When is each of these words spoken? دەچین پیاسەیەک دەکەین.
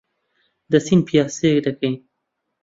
دەچین 0.71 0.99
پیاسەیەک 1.07 1.59
دەکەین. 1.65 1.95